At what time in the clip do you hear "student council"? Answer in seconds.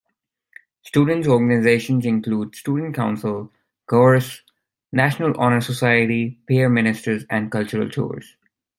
2.55-3.51